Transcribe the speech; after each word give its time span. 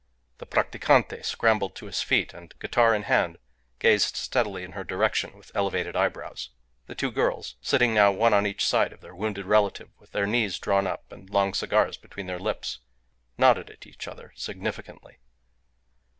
The 0.39 0.47
practicante 0.47 1.21
scrambled 1.23 1.75
to 1.75 1.85
his 1.85 2.01
feet, 2.01 2.33
and, 2.33 2.57
guitar 2.57 2.95
in 2.95 3.03
hand, 3.03 3.37
gazed 3.77 4.15
steadily 4.15 4.63
in 4.63 4.71
her 4.71 4.83
direction 4.83 5.37
with 5.37 5.51
elevated 5.53 5.95
eyebrows. 5.95 6.49
The 6.87 6.95
two 6.95 7.11
girls 7.11 7.53
sitting 7.61 7.93
now 7.93 8.11
one 8.11 8.33
on 8.33 8.47
each 8.47 8.65
side 8.65 8.93
of 8.93 9.01
their 9.01 9.13
wounded 9.13 9.45
relative, 9.45 9.89
with 9.99 10.11
their 10.11 10.25
knees 10.25 10.57
drawn 10.57 10.87
up 10.87 11.11
and 11.11 11.29
long 11.29 11.53
cigars 11.53 11.97
between 11.97 12.25
their 12.25 12.39
lips 12.39 12.79
nodded 13.37 13.69
at 13.69 13.85
each 13.85 14.07
other 14.07 14.33
significantly. 14.35 15.19